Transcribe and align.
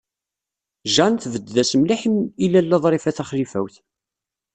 Jane 0.93 1.17
tebded-as 1.23 1.71
mliḥ 1.79 2.01
i 2.45 2.47
Lalla 2.53 2.77
Ḍrifa 2.83 3.11
Taxlifawt. 3.17 3.75